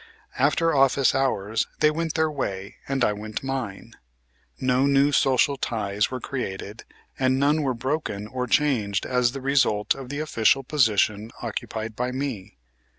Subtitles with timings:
[0.39, 3.93] After office hours they went their way and I went mine.
[4.59, 6.85] No new social ties were created
[7.19, 12.11] and none were broken or changed as the result of the official position occupied by
[12.11, 12.57] me.